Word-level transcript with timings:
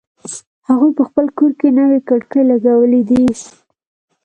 هغوی 0.69 0.91
په 0.97 1.03
خپل 1.09 1.25
کور 1.37 1.51
کی 1.59 1.69
نوې 1.79 1.99
کړکۍ 2.09 2.41
لګولې 2.51 3.01
دي 3.09 3.23